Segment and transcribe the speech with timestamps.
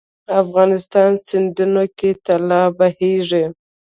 [0.41, 3.43] افغانستان سیندونو کې طلا بهیږي